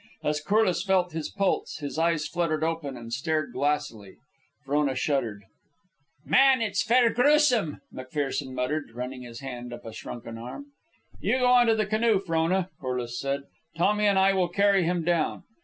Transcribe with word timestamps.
As 0.23 0.41
Corliss 0.41 0.81
felt 0.83 1.11
his 1.11 1.29
pulse, 1.29 1.77
his 1.77 1.99
eyes 1.99 2.27
fluttered 2.27 2.63
open 2.63 2.97
and 2.97 3.13
stared 3.13 3.53
glassily. 3.53 4.15
Frona 4.65 4.95
shuddered. 4.95 5.43
"Man, 6.25 6.59
it's 6.59 6.81
fair 6.81 7.11
gruesome," 7.13 7.81
McPherson 7.93 8.55
muttered, 8.55 8.93
running 8.95 9.21
his 9.21 9.41
hand 9.41 9.71
up 9.71 9.85
a 9.85 9.93
shrunken 9.93 10.39
arm. 10.39 10.71
"You 11.19 11.37
go 11.37 11.51
on 11.51 11.67
to 11.67 11.75
the 11.75 11.85
canoe, 11.85 12.17
Frona," 12.17 12.71
Corliss 12.79 13.19
said. 13.21 13.43
"Tommy 13.77 14.07
and 14.07 14.17
I 14.17 14.33
will 14.33 14.49
carry 14.49 14.83
him 14.85 15.03
down." 15.03 15.43